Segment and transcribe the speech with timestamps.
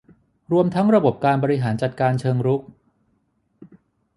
[0.51, 2.61] รวมทั้งระบบการบริหารจัดการเชิงรุก